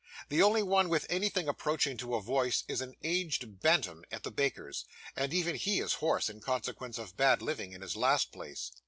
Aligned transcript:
The 0.29 0.41
only 0.41 0.63
one 0.63 0.89
with 0.89 1.05
anything 1.11 1.47
approaching 1.47 1.95
to 1.97 2.15
a 2.15 2.21
voice, 2.23 2.63
is 2.67 2.81
an 2.81 2.95
aged 3.03 3.59
bantam 3.61 4.03
at 4.11 4.23
the 4.23 4.31
baker's; 4.31 4.83
and 5.15 5.31
even 5.31 5.53
he 5.55 5.79
is 5.79 5.93
hoarse, 5.93 6.27
in 6.27 6.39
consequence 6.39 6.97
of 6.97 7.15
bad 7.17 7.39
living 7.39 7.71
in 7.71 7.81
his 7.83 7.95
last 7.95 8.31
place. 8.31 8.71